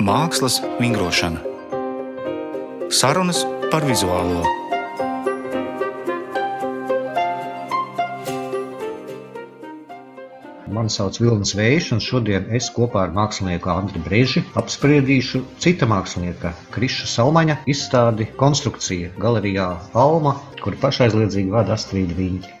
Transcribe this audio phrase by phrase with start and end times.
[0.00, 1.42] Mākslas vingrošana.
[2.88, 4.40] Sarunas par vizuālo.
[10.72, 16.54] Mani sauc Vilnis Vējš, un šodien es kopā ar mākslinieku Andriu Brīži apspriedīšu cita mākslinieka
[16.72, 22.56] Kriša Salmaņa izstādi konstrukcija galerijā Alma, kur pašaizliedzīgi vada Astrīda Viņa.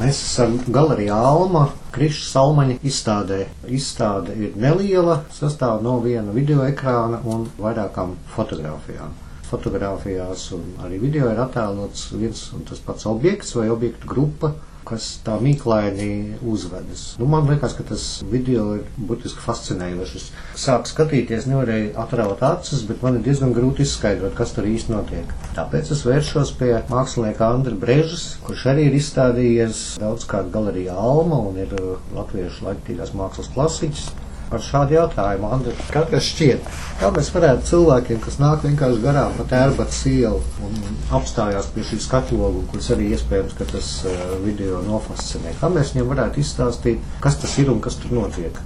[0.00, 3.40] Mēs esam galerijā Alma, Kriša Salmaņa izstādē.
[3.66, 9.18] Izstāde ir neliela, sastāv no viena video ekrāna un vairākām fotografijām
[9.50, 14.52] fotografijās un arī video ir attēlots viens un tas pats objekts vai objektu grupa,
[14.88, 17.04] kas tā mīklaini uzvedas.
[17.20, 20.30] Nu, man liekas, ka tas video ir būtiski fascinējošs.
[20.60, 25.34] Sāku skatīties, nevarēju atraut acis, bet man ir diezgan grūti izskaidrot, kas tur īsti notiek.
[25.58, 31.60] Tāpēc es vēršos pie mākslinieka Andra Brežas, kurš arī ir izstādījies daudzkārt galerijā Alma un
[31.60, 31.76] ir
[32.16, 34.10] latviešu laiktīgās mākslas klasiķis
[34.50, 35.74] par šādu jautājumu, Andri.
[35.94, 36.68] Kā tas šķiet?
[37.00, 40.78] Kā mēs varētu cilvēkiem, kas nāk vienkārši garām pa tērbats ielu un
[41.18, 46.10] apstājās pie šī skatlogu, kuras arī iespējams, ka tas uh, video nofascinē, kā mēs viņiem
[46.10, 48.58] varētu izstāstīt, kas tas ir un kas tur notiek?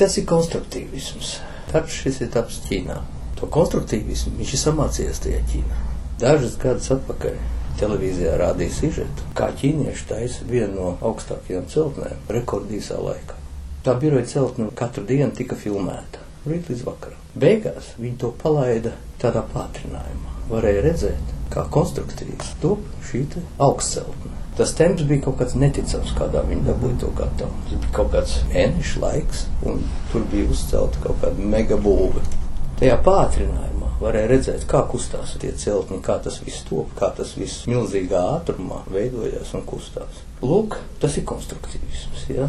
[0.00, 1.36] Tas ir konstruktīvisms.
[1.70, 2.96] Darbs šis ir taps Ķīnā.
[3.38, 5.84] To konstruktīvismu viņš ir samācījies tajā Ķīnā.
[6.22, 7.38] Dažus gadus atpakaļ
[7.78, 13.43] televīzijā rādīja sižetu, kā ķīnieši taisa vienu no augstākajām celtnēm rekordīsā laikā.
[13.84, 16.22] Tā biroja celtne katru dienu tika filmēta.
[16.48, 17.18] Rīt līdz vakaram.
[17.36, 20.32] Beigās viņi to palaida tādā pātrinājumā.
[20.48, 23.26] Varēja redzēt, kā konstruktīvs top šī
[23.66, 24.32] augstceltne.
[24.56, 27.60] Tas temps bija kaut kāds neticams, kādā viņi dabūja to gatavu.
[27.68, 32.24] Tas bija kaut kāds enišs laiks, un tur bija uzcelta kaut kāda megabūve.
[32.80, 37.64] Tajā pātrinājumā varēja redzēt, kā kustās tie celtņi, kā tas viss top, kā tas viss
[37.70, 40.22] milzīgā ātrumā veidojās un kustās.
[40.44, 42.26] Lūk, tas ir konstruktīvisms.
[42.34, 42.48] Ja?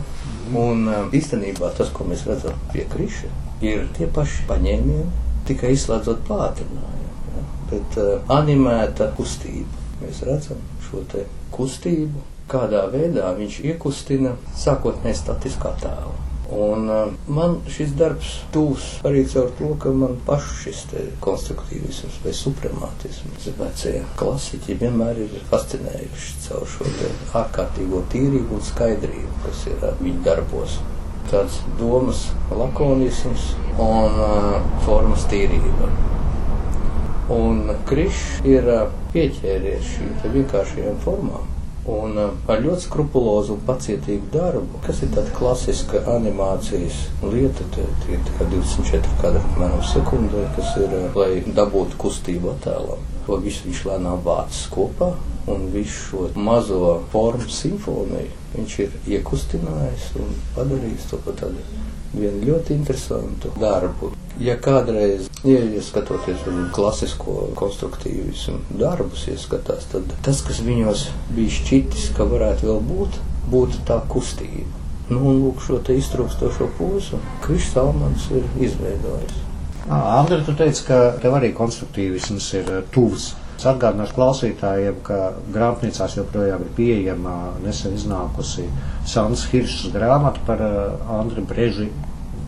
[0.52, 3.32] Un um, īstenībā tas, ko mēs redzam pie kriša,
[3.64, 5.08] ir tie paši paņēmieni,
[5.48, 7.10] tikai izslēdzot pātrinājumu.
[7.36, 7.48] Ja?
[7.72, 9.84] Bet uh, animēta kustība.
[10.02, 11.06] Mēs redzam šo
[11.56, 16.25] kustību, kādā veidā viņš iekustina sākotnēji statiskā tēlu.
[16.52, 20.82] Un uh, man šis darbs tūs arī caur to, ka man pašu šis
[21.24, 26.92] konstruktīvisms vai supremātisms, vecie klasiķi vienmēr ir fascinējuši caur šo
[27.42, 30.78] ārkārtīgo tīrību un skaidrību, kas ir uh, viņu darbos.
[31.32, 33.48] Tāds domas lakonisms
[33.82, 35.90] un uh, formas tīrība.
[37.34, 38.86] Un Krišs ir uh,
[39.16, 41.55] pieķēries šīm vienkāršajām formām
[41.92, 47.86] Un uh, ar ļoti skrupulozu un pacietīgu darbu, kas ir tāda klasiska animācijas lieta, tie
[48.16, 53.06] ir 24 kadri apmēram sekundē, kas ir, uh, lai dabūtu kustību attēlam.
[53.28, 55.14] To visu viņš lēnām vācis kopā
[55.54, 56.82] un visu šo mazo
[57.14, 61.64] formu simfoniju viņš ir iekustinājis un padarījis to par tādu
[62.20, 64.12] vienu ļoti interesantu darbu.
[64.42, 71.06] Ja kādreiz ieskatoties viņu klasisko konstruktīvismu darbus, ieskatās, tad tas, kas viņos
[71.36, 73.22] bija šķitis, ka varētu vēl būt,
[73.54, 74.84] būtu tā kustība.
[75.08, 79.42] Nu, un lūk, šo te iztrūkstošo pūsu Krišs Salmans ir izveidojis.
[79.86, 83.36] Andri, tu teici, ka tev arī konstruktīvisms ir tuvs.
[83.56, 85.20] Es atgādināšu klausītājiem, ka
[85.54, 88.66] grāmatnīcās joprojām ir pieejama nesen iznākusi
[89.08, 90.64] Sāns Hiršs grāmata par
[91.20, 91.88] Andri Breži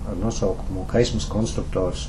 [0.07, 2.07] ar nosaukumu Kaismas konstruktors.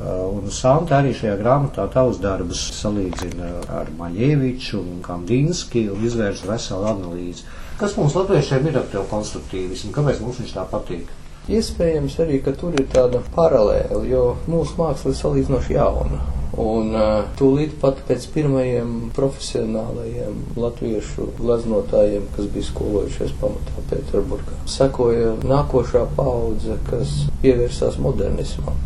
[0.00, 6.88] Un Santa arī šajā grāmatā tavus darbus salīdzina ar Maļieviču un Kandinski un izvērš veselu
[6.94, 7.44] analīzi.
[7.80, 9.92] Kas mums latviešiem ir ap tev konstruktīvismu?
[9.92, 11.12] Kāpēc mums viņš tā patīk?
[11.50, 16.20] Iespējams arī, ka tur ir tāda paralēla, jo mūsu māksla ir salīdzinoši jauna.
[16.58, 25.36] Un uh, tūlīt pat pēc pirmajiem profesionālajiem latviešu glaznotājiem, kas bija skolojušies pamatā Pēterburgā, sekoja
[25.46, 28.82] nākošā paudze, kas pievērsās modernismam.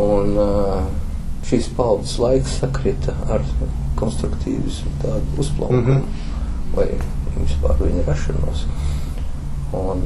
[0.00, 0.90] Un uh,
[1.46, 3.46] šīs paudzes laiks sakrita ar
[4.00, 6.74] konstruktīvismu tādu uzplaukumu mm -hmm.
[6.74, 6.88] vai
[7.38, 8.66] vispār viņa rašanos.
[9.76, 10.00] Un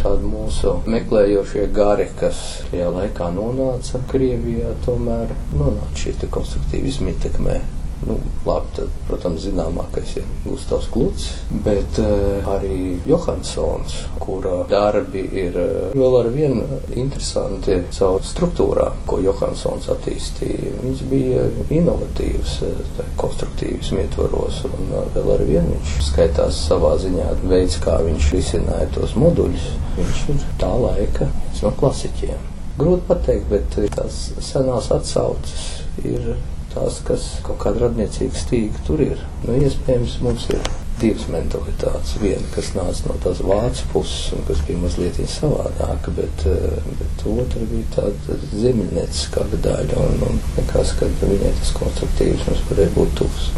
[0.00, 2.38] tādi mūsu meklējošie gari, kas
[2.70, 7.58] tajā laikā nonāca Krievijā, tomēr nonāca šī konstruktīvisma ietekmē.
[8.04, 11.30] Nu, labi, tad, protams, zināmākais ir Gustavs Kluts,
[11.64, 19.22] bet uh, arī Johansons, kura darbi ir uh, vēl ar vienu interesanti caur struktūrā, ko
[19.24, 20.74] Johansons attīstīja.
[20.82, 27.30] Viņš bija inovatīvs, uh, konstruktīvs ietvaros, un uh, vēl ar vienu viņš skaitās savā ziņā
[27.48, 29.70] veids, kā viņš risināja tos moduļus.
[29.96, 32.50] Viņš ir tā laika no klasiķiem.
[32.76, 35.68] Grūti pateikt, bet tās senās atsauces
[36.04, 36.34] ir
[36.74, 39.20] tās, kas kaut kāda radniecīga stīga tur ir.
[39.44, 40.62] Nu, iespējams, mums ir
[41.00, 42.14] divas mentalitātes.
[42.22, 47.26] Viena, kas nāca no tās vācu puses un kas bija mazliet savādāka, bet, eh, bet
[47.34, 50.08] otra bija tāda ziemeļnieciskāka daļa.
[50.08, 53.50] Un, un nekas, ka viņai tas konstruktīvisms varēja būt tuvs.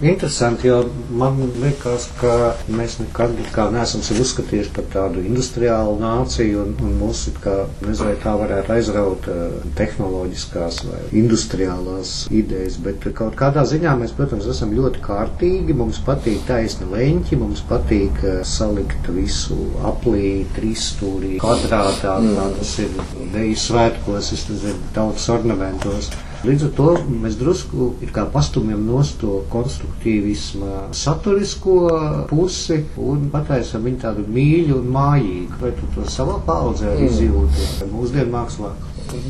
[0.00, 0.82] Interesanti, jo
[1.16, 3.32] man liekas, ka mēs nekad
[3.72, 7.54] neesam sevi uzskatījuši par tādu industriālu nāciju, un, un mūs kā,
[7.86, 14.50] nezinu, tā varētu aizraut uh, tehnoloģiskās vai industriālās idejas, bet kaut kādā ziņā mēs, protams,
[14.52, 19.56] esam ļoti kārtīgi, mums patīk taisni leņķi, mums patīk uh, salikt visu
[19.88, 22.36] aplī, trīsstūrī, kvadrātā, mm.
[22.36, 23.00] kā tas ir
[23.32, 26.12] deju svētkos, es nezinu, tautas ornamentos.
[26.44, 26.88] Līdz ar to
[27.22, 27.92] mēs drusku
[28.34, 31.76] pastumjam no to konstruktīvisma saturisko
[32.30, 35.60] pusi un pataisam viņu tādu mīļu un mājīgu.
[35.62, 37.06] Vai tu to savā paudzē mm.
[37.08, 38.74] izjūti mūsdienu mākslā?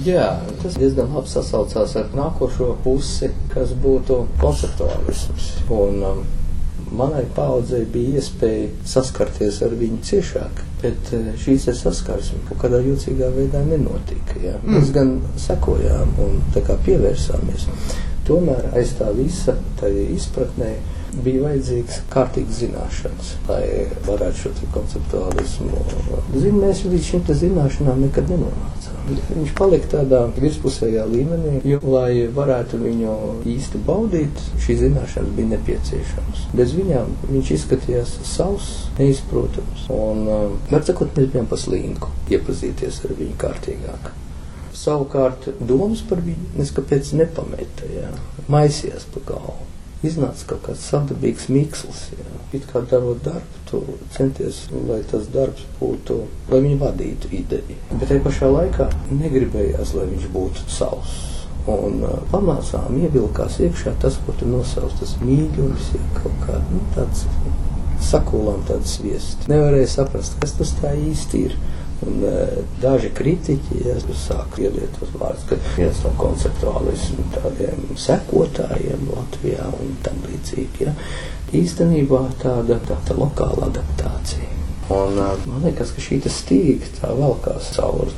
[0.06, 0.30] Jā,
[0.62, 5.50] tas diezgan labi sasaucās ar nākošo pusi, kas būtu konceptuālisms.
[5.76, 6.22] Un, um,
[6.96, 10.64] manai paudzei bija iespēja saskarties ar viņu ciešāk.
[10.82, 14.37] Bet eh, šīs saskarsme kaut kādā jocīgā veidā nenotika.
[14.43, 14.56] Ja.
[14.62, 14.75] Mm.
[14.76, 16.43] Mēs gan sekojām un
[16.84, 17.69] pievērsāmies.
[18.26, 19.55] Tomēr aiz tā visa
[20.17, 20.75] izpratnē
[21.24, 23.62] bija vajadzīgs kārtīgs zināšanas, lai
[24.06, 25.82] varētu šo konceptuālismu.
[26.34, 28.96] Zin, mēs līdz šīm zināšanām nekad nenonācām.
[29.06, 33.14] Viņš palika tādā virspusējā līmenī, jo, lai varētu viņu
[33.52, 36.46] īsti baudīt, šī zināšanas bija nepieciešamas.
[36.58, 39.86] Bez viņām viņš izskatījās savs, neizprotams.
[39.94, 44.10] Un, um, var sakot, mēs bijām pa slīnku iepazīties ar viņu kārtīgāk.
[44.76, 48.10] Savukārt domas par viņu neskapēc nepameta, jā.
[48.52, 49.75] maisījās pa galvu
[50.06, 52.06] iznāca kaut kāds sadarbīgs miksls.
[52.16, 52.26] Jā.
[52.56, 53.82] It kā darot darbu, tu
[54.14, 56.20] centies, lai tas darbs būtu,
[56.52, 57.78] lai viņi vadītu ideju.
[57.92, 61.16] Bet tajā pašā laikā negribējās, lai viņš būtu savs.
[61.66, 66.82] Un uh, pamācām ievilkās iekšā tas, ko tu nosauc, tas mīļums, ja kaut kā nu,
[66.94, 67.24] tāds
[68.06, 69.48] sakulām tāds sviests.
[69.50, 71.56] Nevarēja saprast, kas tas tā īsti ir.
[72.04, 79.70] Un, uh, daži kritiķi ja, sāk ielietot vārdus, ka viens no konceptuālismu tādiem sekotājiem Latvijā
[79.81, 80.84] un tam līdzīgi.
[80.84, 80.93] Ja,
[81.56, 84.65] īstenībā tāda, tāda lokāla adaptācija.
[84.92, 85.16] Un,
[85.50, 88.12] man liekas, ka šī stīga tā valkās cauri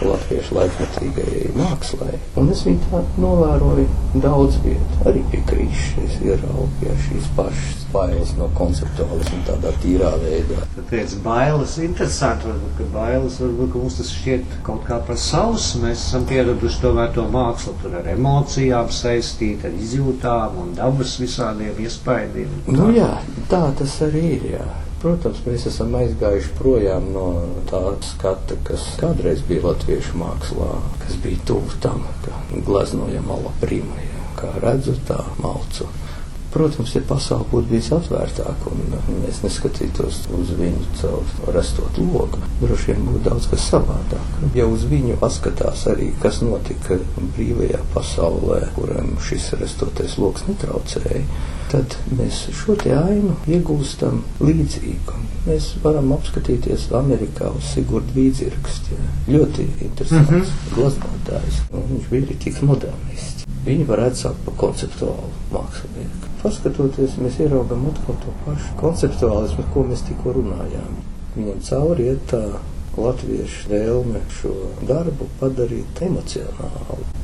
[0.00, 2.16] latviešu laikmetīgajai mākslai.
[2.40, 5.00] Un es viņu tā novēroju daudz vietu.
[5.10, 10.62] Arī pie krīšas ieraudzīju šīs pašas bailes no konceptuālismu tādā tīrā veidā.
[10.78, 15.68] Tāpēc bailes interesanti, varbūt, ka bailes varbūt, ka mums tas šķiet kaut kā par savs.
[15.82, 21.84] Mēs esam pieraduši tomēr to mākslu tur ar emocijām saistīt, ar izjūtām un dabas visādiem
[21.84, 22.58] iespaidiem.
[22.72, 23.12] Nu jā,
[23.52, 24.72] tā tas arī ir, jā.
[25.04, 27.24] Protams, mēs esam aizgājuši projām no
[27.68, 30.68] tā skata, kas kādreiz bija latviešu mākslā,
[31.02, 34.00] kas bija tuvu tam, ka gleznojam ala prima,
[34.38, 35.90] kā redzu tā malcu.
[36.54, 38.92] Protams, ja pasaule būtu bijusi atvērtāka un
[39.24, 44.28] mēs neskatītos uz viņu caur restot logu, droši vien būtu daudz kas savādāk.
[44.54, 47.00] Ja uz viņu paskatās arī, kas notika
[47.34, 51.24] brīvajā pasaulē, kuram šis restotais loks netraucēja,
[51.72, 55.18] tad mēs šo te ainu iegūstam līdzīgu.
[55.48, 59.00] Mēs varam apskatīties Amerikā uz Sigurdu Vīdzirksti.
[59.26, 60.76] Ļoti interesants mm -hmm.
[60.76, 61.58] glaznotājs.
[61.74, 63.42] Viņš bija tik modernists.
[63.66, 70.04] Viņi varētu saukt par konceptuālu mākslinieku paskatoties, mēs ieraugām atkal to pašu konceptuālismu, ko mēs
[70.10, 71.02] tikko runājām.
[71.34, 72.44] Viņam cauri iet tā
[73.00, 74.54] latviešu vēlme šo
[74.86, 77.14] darbu padarīt emocionālu.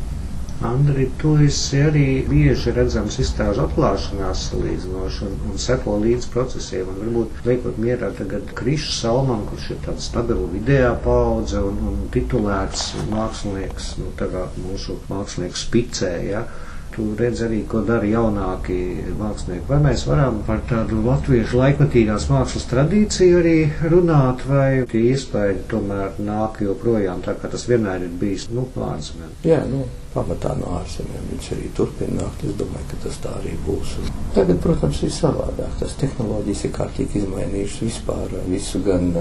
[0.60, 6.90] Andri, tu esi arī bieži redzams izstāžu atklāšanās salīdzinoši un, un seko līdz procesiem.
[6.90, 12.02] Un varbūt liekot mierā tagad Krišs Salman, kurš ir tāds stabila video paudze un, un
[12.12, 16.44] titulēts mākslinieks, nu, tagad mūsu mākslinieks spicē, ja,
[16.90, 18.76] Tu redzi arī, ko dara jaunāki
[19.18, 19.66] mākslinieki.
[19.68, 23.56] Vai mēs varam par tādu latviešu laikmatīgās mākslas tradīciju arī
[23.92, 29.36] runāt, vai tie iespēja tomēr nāk joprojām tā, kā tas vienmēr ir bijis, nu, ārzemēm?
[29.46, 32.44] Jā, nu, pamatā no ārzemēm viņš arī turpina nākt.
[32.48, 33.96] Es domāju, ka tas tā arī būs.
[34.02, 35.76] Un tagad, protams, ir savādāk.
[35.82, 39.12] Tas tehnoloģijas ir kārtīgi izmainījušas vispār visu, gan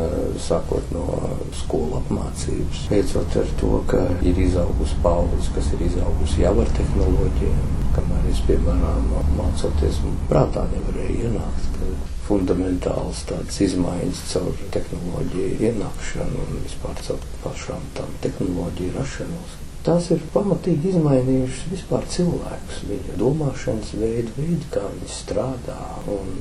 [0.49, 1.05] sākot no
[1.61, 7.79] skolu apmācības, beidzot ar to, ka ir izaugusi paudze, kas ir izaugusi jau ar tehnoloģiju
[7.95, 11.79] kamēr es, piemēram, mācoties, prātā nevarēju ienākt.
[12.27, 19.57] Fundamentāls tādas izmaiņas caur tehnoloģiju ienākšanu un vispār caur pašām tām tehnoloģiju rašanos.
[19.79, 25.77] Tās ir pamatīgi izmainījušas vispār cilvēkus, viņa domāšanas veidu, veidu, kā viņi strādā.
[26.11, 26.33] Un,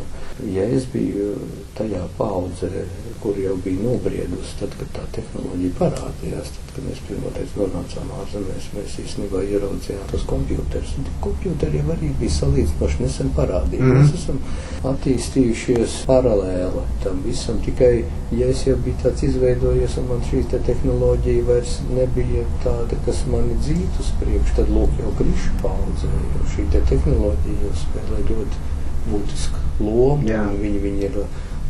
[0.50, 1.36] ja es biju
[1.78, 2.82] tajā paudzē,
[3.22, 6.52] kur jau bija nobriedusi, tad, kad tā tehnoloģija parādījās.
[6.54, 10.94] Tad, kad mēs pirmoreiz nonācām ārzemēs, mēs īstenībā ieraudzījām tos kompjūterus.
[11.24, 13.82] Kompjūteri jau arī bija salīdzinoši nesen parādīti.
[13.82, 13.98] Mm.
[13.98, 14.40] Mēs esam
[14.92, 17.60] attīstījušies paralēli tam visam.
[17.66, 17.92] Tikai,
[18.38, 23.24] ja es jau biju tāds izveidojies un man šī te tehnoloģija vairs nebija tāda, kas
[23.32, 28.24] mani dzītu uz priekšu, tad lūk jau krišu paudze, jo šī te tehnoloģija jau spēlē
[28.30, 28.66] ļoti
[29.08, 30.26] būtisku lomu.
[30.62, 31.20] Viņi, viņi ir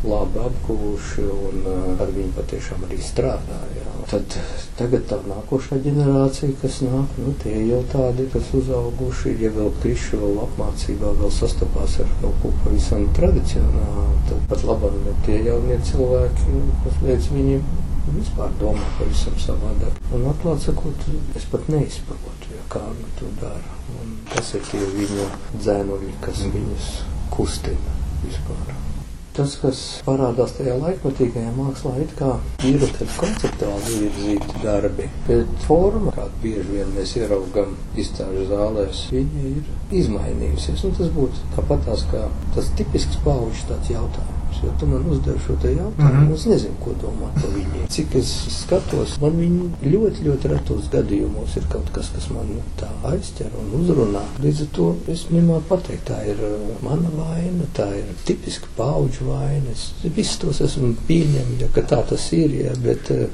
[0.03, 3.87] labi apguvuši un uh, ar viņu patiešām arī strādāja.
[4.09, 4.35] Tad
[4.79, 10.21] tagad tā nākošā ģenerācija, kas nāk, nu, tie jau tādi, kas uzauguši, ja vēl krišu
[10.23, 15.77] vēl apmācībā vēl sastapās ar kaut ko pavisam tradicionālu, tad pat labāk, bet tie jaunie
[15.91, 17.69] cilvēki, kas līdz viņiem
[18.15, 20.01] vispār domā pavisam savādāk.
[20.15, 23.79] Un atklāt sakot, es pat neizprotu, ja kā viņi to dara.
[23.99, 26.93] Un kas ir tie viņu dzēnuļi, kas viņus
[27.35, 28.88] kustina vispār.
[29.37, 32.31] Tas, kas parādās tajā laikmatīgajā mākslā, ir kā
[32.67, 32.81] ir
[33.19, 40.83] konceptuāli virzīti darbi, bet forma, kādu bieži vien mēs ieraugam izstāžu zālēs, viņa ir izmainījusies.
[40.89, 42.25] Un tas būtu tāpat tās kā
[42.57, 46.11] tas tipisks pauģis tāds jautājums jo tu man uzdevi šo te jautājumu.
[46.11, 46.33] Mm -hmm.
[46.35, 47.87] Es nezinu, ko domāt par viņiem.
[47.95, 52.61] Cik es skatos, man viņi ļoti, ļoti retos gadījumos ir kaut kas, kas man nu,
[52.81, 54.23] tā aizķer un uzrunā.
[54.43, 56.37] Līdz ar to es nemāku pateikt, tā ir
[56.81, 59.71] mana vaina, tā ir tipiska pauģu vaina.
[59.71, 63.27] Es visus tos esmu pieņemts, ja tā tas ir, ja, bet uh,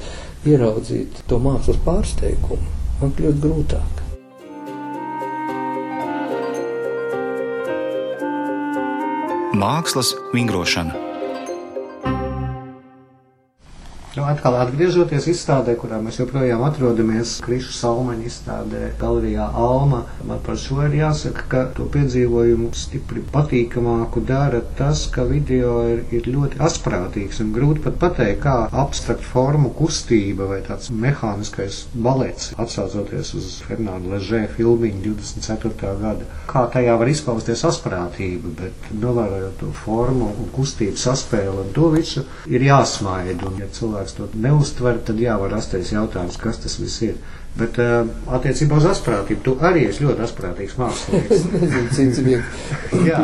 [0.46, 4.05] ieraudzīt to mākslas pārsteigumu man kļūt grūtāk.
[9.56, 11.15] Mākslas vingrošana.
[14.16, 20.56] Nu, atkal atgriežoties izstādē, kurā mēs joprojām atrodamies, Krišu Salmaņa izstādē, galerijā Alma, man par
[20.56, 26.62] šo ir jāsaka, ka to piedzīvojumu stipri patīkamāku dara tas, ka video ir, ir ļoti
[26.64, 28.54] asprātīgs un grūti pat pateikt, kā
[28.86, 35.92] abstrakt formu kustība vai tāds mehāniskais balets, atsaucoties uz Fernānu Ležē filmiņu 24.
[36.06, 41.92] gada, kā tajā var izpausties asprātība, bet novērojot to formu un kustību saspēli un to
[42.00, 43.52] visu ir jāsmaida.
[43.52, 47.18] Un, ja cilvēks cilvēks to neuztver, tad jā, var rasties jautājums, kas tas viss ir.
[47.56, 48.04] Bet uh,
[48.36, 51.30] attiecībā uz asprātību, tu arī esi ļoti asprātīgs mākslinieks.
[51.38, 52.44] es nezinu, cits vien.
[53.08, 53.22] jā,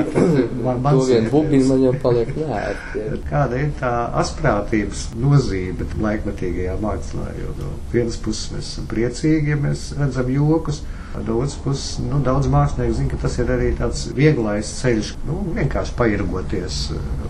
[0.64, 3.04] man, man to vien bubini man jau paliek vērti.
[3.28, 3.92] Kāda ir tā
[4.24, 7.28] asprātības nozīme laikmatīgajā mākslā?
[7.42, 10.84] Jo no vienas puses mēs esam priecīgi, ja mēs redzam jokus.
[11.12, 15.42] No otras puses, nu, daudz mākslinieku zina, ka tas ir arī tāds vieglais ceļš, nu,
[15.60, 16.86] vienkārši pairgoties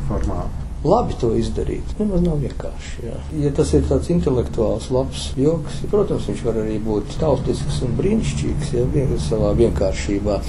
[0.06, 1.96] formāli labi to izdarīt.
[2.00, 3.06] Nemaz nav vienkārši.
[3.06, 3.18] Jā.
[3.44, 8.74] Ja tas ir tāds intelektuāls, labs joks, protams, viņš var arī būt tautisks un brīnišķīgs,
[8.78, 10.40] ja vien, savā vienkāršībā.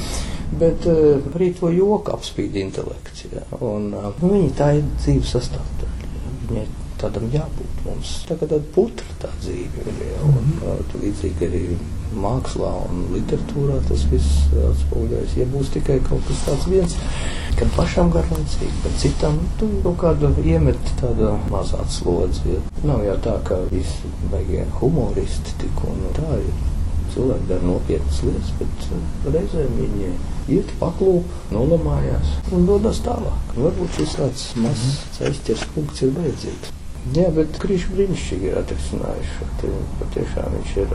[0.60, 3.26] Bet uh, arī to joku apspīd intelekts.
[3.32, 3.44] Jā.
[3.60, 6.10] Un, uh, nu, viņi tā ir dzīves sastāvdaļa.
[6.50, 6.66] Viņai
[7.00, 8.18] tādam jābūt mums.
[8.28, 10.02] Tā kā tāda putra tā dzīve ir.
[10.12, 11.64] Jā, un, uh, līdzīgi arī
[12.18, 15.36] mākslā un literatūrā tas viss atspoguļojas.
[15.38, 16.96] Ja būs tikai kaut kas tāds viens,
[17.58, 22.56] kad pašam garlaicīgi, bet citam tu kaut kādu iemet tādu mazā slodzi.
[22.56, 22.60] Ja.
[22.88, 26.52] Nav jau tā, ka visi beigie humoristi tik un tā ir.
[27.12, 28.86] Cilvēki dara nopietnas lietas, bet
[29.34, 30.14] reizēm viņi
[30.56, 33.52] iet paklūp, nolamājās un dodas tālāk.
[33.58, 36.71] Varbūt šis tāds mazs ceļš punkts ir vajadzīgs.
[37.10, 39.70] Jā, bet Krīšs brīnišķīgi ir atrisinājuši šo.
[39.98, 40.92] Patiešām viņš ir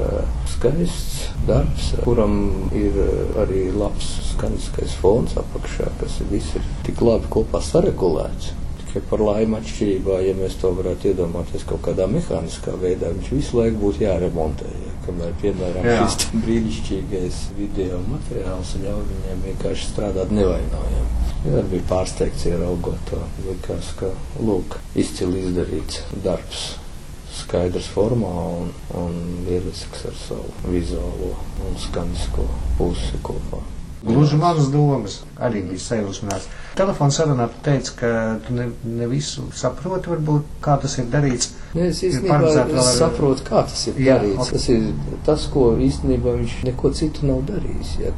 [0.53, 1.17] skaists
[1.49, 2.37] darbs, kuram
[2.75, 2.95] ir
[3.43, 8.53] arī labs skaniskais fons apakšā, kas viss ir tik labi kopā saregulēts.
[8.85, 13.59] Tikai par laimi atšķirībā, ja mēs to varētu iedomāties kaut kādā mehāniskā veidā, viņš visu
[13.59, 14.71] laiku būtu jāremontē.
[14.87, 16.05] Ja, kamēr, piemēram, Jā.
[16.07, 21.26] šis brīnišķīgais video materiāls ļauj viņiem vienkārši strādāt nevainojami.
[21.47, 23.21] Jā, bija pārsteigts ieraugot to.
[23.45, 24.09] Likās, ka
[24.43, 26.65] lūk, izcili izdarīts darbs.
[27.37, 31.31] Skaidrs formā un, un lielisks ar savu vizuālo
[31.69, 32.49] un skanisko
[32.79, 33.61] pusi kopā.
[34.03, 36.47] Gluži manas domas arī bija sajūsmināts.
[36.77, 38.09] Telefona sarunā tu teici, ka
[38.45, 41.55] tu ne, ne visu saproti, varbūt, kā tas ir darīts.
[41.73, 44.37] Ne, es īstenībā es saprotu, kā tas ir jā, darīts.
[44.43, 44.53] Okay.
[44.53, 47.95] Tas ir tas, ko īstenībā viņš neko citu nav darījis.
[48.03, 48.13] Ja,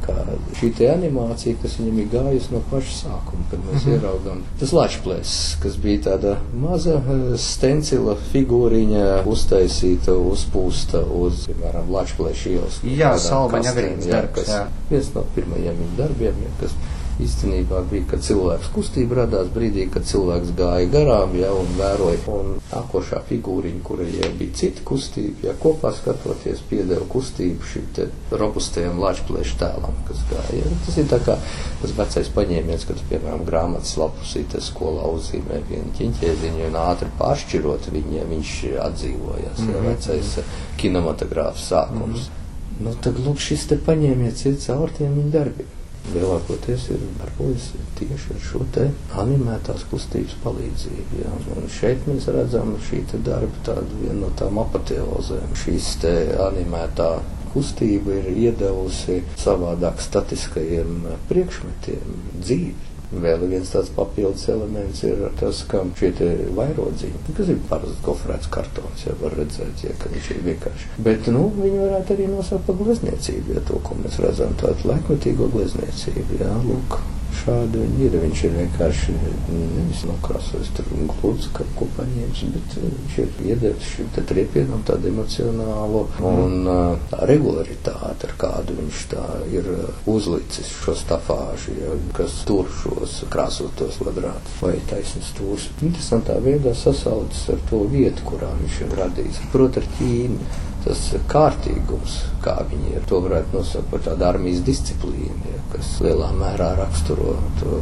[0.60, 3.96] šī te animācija, kas viņam ir gājusi no paša sākuma, kad mēs mm -hmm.
[3.96, 4.42] ieraugām.
[4.60, 12.80] Tas lačplēs, kas bija tāda maza eh, stencila figūriņa uztaisīta, uzpūsta uz, piemēram, lačplēša ielas.
[12.84, 14.06] Jā, Salmaņa darbs.
[14.06, 14.62] Jā, kas jā.
[14.90, 16.74] viens no pirmajiem viņa darbiem, ja, kas
[17.20, 22.54] Īstenībā bija, kad cilvēks kustība radās brīdī, kad cilvēks gāja garām, ja, un vēroja, un
[22.70, 29.02] nākošā figūriņa, kura jau bija cita kustība, ja kopā skatoties, piedeva kustību šim te robustajam
[29.02, 30.62] lāčplēšu tēlam, kas gāja.
[30.62, 30.80] Ja.
[30.86, 31.36] Tas ir tā kā
[31.82, 38.16] tas vecais paņēmiens, kad, piemēram, grāmatas lapusīte skolā uzzīmē vienu ķiņķēziņu un ātri pāršķirot viņu,
[38.16, 38.58] ja viņš
[38.88, 39.88] atdzīvojas, ja, mhm.
[39.92, 40.36] vecais
[40.80, 42.06] kinematogrāfs sākums.
[42.06, 42.39] Mm -hmm.
[42.80, 45.76] Nu, tad lūk, šis te paņēmiens ir caur tiem viņa darbiem
[46.14, 48.86] lielākoties ir darbojas tieši ar šo te
[49.20, 51.20] animētās kustības palīdzību.
[51.22, 51.34] Jā.
[51.56, 55.54] Un šeit mēs redzam šī darba tādu vienu no tām apateozēm.
[55.60, 56.14] Šīs te
[56.48, 57.10] animētā
[57.50, 62.89] kustība ir iedevusi savādāk statiskajiem priekšmetiem dzīvi.
[63.10, 66.12] Vēl viens tāds papildus elements ir tas, ka šie
[66.54, 70.90] vairodziņi, kas ir parasts gofrēts kartons, jau var redzēt, ja, ka viņš ir vienkārši.
[71.02, 75.50] Bet, nu, viņi varētu arī nosaukt par glezniecību, ja to, ko mēs redzam, tādu laikmetīgo
[75.56, 77.00] glezniecību, jā, lūk
[77.40, 78.16] šādi viņi ir.
[78.20, 79.14] Viņš ir vienkārši
[79.50, 85.10] nevis nokrāsojis tur glūdus kaut ko paņēmis, bet viņš ir iedevis šim te triepienam tādu
[85.10, 89.70] emocionālu un uh, regularitāti, ar kādu viņš tā ir
[90.10, 95.70] uzlicis šo stafāžu, ja, kas tur šos krāsotos kvadrātus vai taisnas stūrus.
[95.84, 99.44] Interesantā veidā sasaucas ar to vietu, kurā viņš ir radījis.
[99.54, 103.06] Proti ar Ķīnu tas kārtīgums, kā viņi ir.
[103.10, 107.80] To varētu nosaukt par tādu armijas disciplīnu, ja, kas lielā mērā raksturo to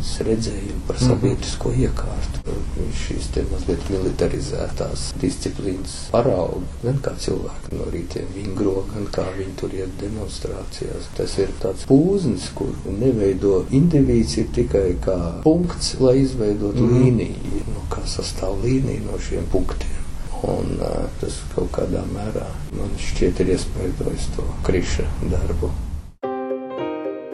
[0.00, 1.10] Ķīnas redzējumu par mhm.
[1.10, 2.54] sabiedrisko iekārtu.
[3.00, 9.54] Šīs te mazliet militarizētās disciplīnas parauga, gan kā cilvēki no rītiem vingro, gan kā viņi
[9.60, 11.10] tur iet demonstrācijās.
[11.18, 16.98] Tas ir tāds pūznis, kur neveido indivīds, ir tikai kā punkts, lai izveidotu mm.
[17.04, 19.99] līniju, no kā sastāv līnija no šiem punktiem.
[20.40, 25.68] Un, uh, tas kaut kādā mērā man šķiet ir iespaidojis to kriša darbu.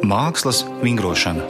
[0.07, 1.45] Mākslas vingrošana.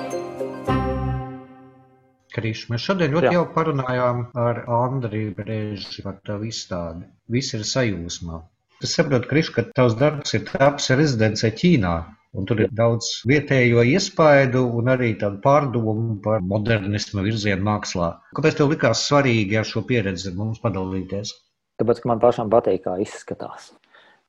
[2.36, 3.38] Krišs, mēs šodien ļoti Jā.
[3.38, 7.06] jau parunājām ar Andriju Brēži par tavu izstādi.
[7.32, 8.42] Viss ir sajūsmā.
[8.84, 11.94] Es saprotu, Krišs, ka tavs darbs ir taps rezidencē Ķīnā.
[12.36, 18.10] Un tur ir daudz vietējo iespaidu un arī tādu pārdomu par modernismu virzienu mākslā.
[18.36, 21.32] Kāpēc tev likās svarīgi ar šo pieredzi mums padalīties?
[21.80, 23.73] Tāpēc, ka man pašam patīk, kā izskatās.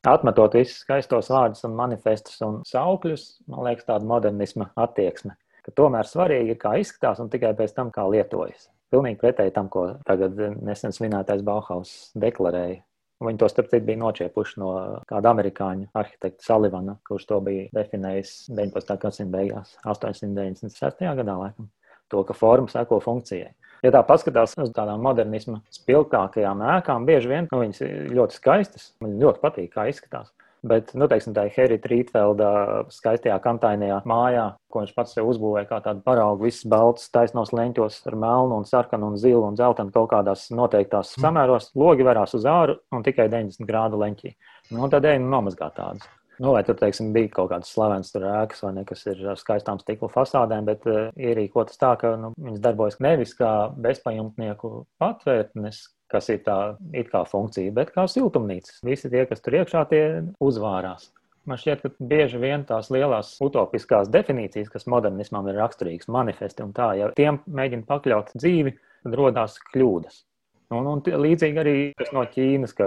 [0.08, 5.36] Atmetot visus skaistos vārdus un manifestus un saukļus, man liekas, tāda modernisma attieksme.
[5.66, 8.70] Ka tomēr svarīgi ir, kā izskatās un tikai pēc tam, kā lietojas.
[8.94, 12.84] Pilnīgi pretēji tam, ko tagad nesen svinētais Bauhaus deklarēja.
[13.24, 14.72] Viņi to starp citu bija nočiepuši no
[15.10, 19.00] kāda amerikāņu arhitekta Salivana, kurš to bija definējis 19.
[19.01, 21.01] gadsimta beigās, 896.
[21.18, 21.72] gadā laikam.
[22.14, 23.50] To, ka forma seko funkcijai.
[23.85, 28.92] Ja tā paskatās uz tādām modernisma spilgtākajām ēkām, bieži vien nu, viņas ir ļoti skaistas.
[29.03, 30.31] Man ļoti patīk, kā izskatās.
[30.68, 32.50] Bet, nu, teiksim, tā ir Herita Rītfelda
[32.92, 38.01] skaistajā kantainajā mājā, ko viņš pats sev uzbūvēja kā tādu paraugu, visas baltas, taisnos leņķos
[38.09, 41.72] ar melnu, un sarkanu, un zilu un zeltainu kaut kādās noteiktās samēros.
[41.77, 44.33] Logi verās uz āru un tikai 90 grādu leņķī.
[44.74, 46.09] Nu, tad ej, nu, nomazgāt tādus.
[46.38, 49.80] Nu, vai tur teiksim, bija kaut kādas slavenas ēkas, vai ne, kas ir ar skaistām
[49.82, 54.72] stikla fasādēm, bet uh, ierīkotas tā, ka nu, viņas darbojas nevis kā bezpajumtnieku
[55.02, 55.82] patvērtnes,
[56.14, 56.60] kas ir tā
[56.94, 58.84] it kā funkcija, bet kā siltumnīcas.
[58.86, 60.04] Visi tie, kas tur iekšā, tie
[60.44, 61.10] uzvārās.
[61.48, 66.74] Man šķiet, ka bieži vien tās lielās utopiskās definīcijas, kas modernismam ir raksturīgas, manifesti un
[66.76, 68.76] tā, ja tiem mēģina pakļaut dzīvi,
[69.08, 70.26] tad rodās kļūdas.
[70.75, 71.75] Un, un līdzīgi arī
[72.12, 72.86] no Ķīnas, ka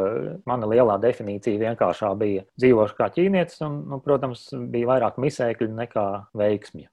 [0.49, 6.07] mana lielā definīcija vienkāršā bija dzīvošu kā ķīnietis, un, nu, protams, bija vairāk misēkļu nekā
[6.37, 6.91] veiksmju.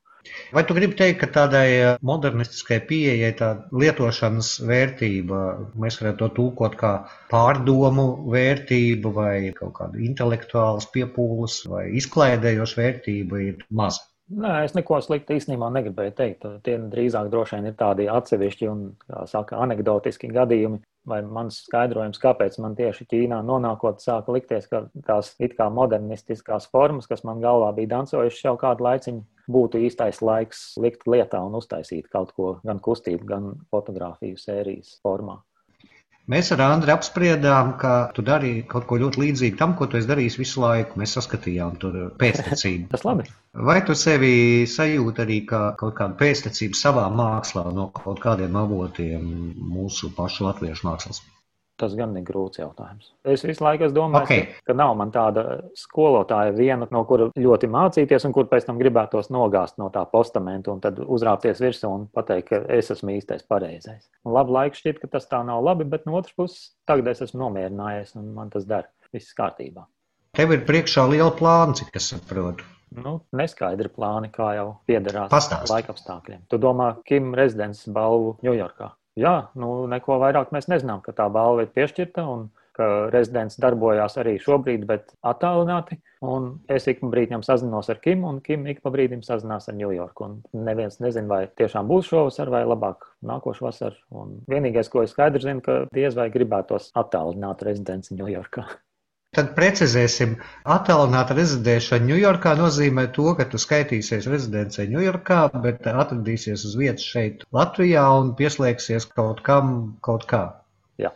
[0.56, 3.50] Vai tu gribi teikt, ka tādai eh, modernistiskai pieejai tā
[3.84, 5.44] lietošanas vērtība,
[5.84, 6.92] mēs varētu to tūkot kā
[7.32, 14.04] pārdomu vērtību vai kaut kādu intelektuālas piepūles vai izklaidējošu vērtību ir maza?
[14.28, 16.46] Nē, es neko sliktu īstenībā negribēju teikt.
[16.66, 20.82] Tie drīzāk droši vien ir tādi atsevišķi un, kā saka, anekdotiski gadījumi.
[21.08, 26.68] Vai mans skaidrojums, kāpēc man tieši Ķīnā nonākot, sāka likties, ka tās it kā modernistiskās
[26.68, 31.56] formas, kas man galvā bija dancojušas jau kādu laiciņu, būtu īstais laiks likt lietā un
[31.62, 35.40] uztaisīt kaut ko gan kustību, gan fotografiju sērijas formā.
[36.32, 40.10] Mēs ar Andru apspriedām, ka tu darīji kaut ko ļoti līdzīgu tam, ko tu esi
[40.10, 41.00] darījis visu laiku.
[41.00, 42.90] Mēs saskatījām tur pēctecību.
[42.94, 43.30] Tas labi.
[43.70, 44.34] Vai tu sevi
[44.68, 49.24] sajūti arī kā kaut kādu pēctecību savā mākslā no kaut kādiem avotiem
[49.72, 51.24] mūsu pašu latviešu mākslas?
[51.78, 53.12] Tas gan ir grūts jautājums.
[53.22, 54.46] Es visu laiku domāju, okay.
[54.50, 55.44] ka, ka nav man tāda
[55.78, 60.74] skolotāja viena, no kura ļoti mācīties, un kur pēc tam gribētos nogāzt no tā postamenta
[60.74, 64.08] un tad uzrāpties virsū un pateikt, ka es esmu īstais pareizais.
[64.26, 67.22] Un labu laiku šķiet, ka tas tā nav labi, bet no otras puses tagad es
[67.28, 68.90] esmu nomierinājies un man tas der.
[69.14, 69.86] Viss kārtībā.
[70.36, 72.66] Tev ir priekšā liela plāna, cik es saprotu.
[72.98, 75.32] Nu, neskaidri plāni, kā jau piederās
[75.72, 76.46] laika apstākļiem.
[76.52, 78.92] Tu domā, Kim rezidents balvu Ņujorkā?
[79.18, 84.20] Jā, nu, neko vairāk mēs nezinām, ka tā balva ir piešķirta un ka rezidents darbojās
[84.22, 85.98] arī šobrīd, bet attālināti.
[86.26, 89.78] Un es ik pa brīdim sazinos ar Kim, un Kim ik pa brīdim sazinās ar
[89.78, 90.30] Ņujorku.
[90.68, 93.98] Neviens nezina, vai tiešām būs šovasar vai labāk nākošais vasar.
[94.14, 98.68] Un vienīgais, ko es skaidri zinu, ka diez vai gribētos attālināt rezidents Ņujorkā.
[99.38, 100.32] Tad precizēsim,
[100.66, 107.44] attālināta rezidēšana Ņujorkā nozīmē to, ka tu skaitīsies rezidencē Ņujorkā, bet atradīsies uz vietas šeit
[107.54, 110.42] Latvijā un pieslēgsies kaut kam, kaut kā.
[110.98, 111.14] Jā.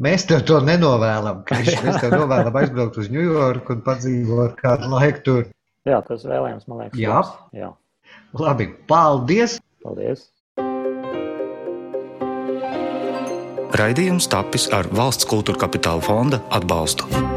[0.00, 1.44] Mēs tev to nenovēlam.
[1.52, 5.46] Mēs tev novēlam aizbraukt uz Ņujorku un padzīvot kādu laiku tur.
[5.84, 7.20] Jā, tas vēlējums, man liekas, Jā.
[7.52, 7.74] Jā.
[8.40, 9.60] Labi, paldies!
[9.84, 10.30] Paldies!
[13.76, 17.36] Raidījums tapis ar valsts kultūra kapitāla fonda atbalstu.